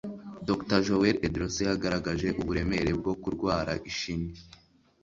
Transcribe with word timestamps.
Dr 0.47 0.79
Joel 0.85 1.17
Edroso 1.27 1.61
yagaragaje 1.69 2.27
uburemere 2.41 2.91
bwo 2.99 3.13
kurwara 3.21 3.73
ishinya 3.89 4.39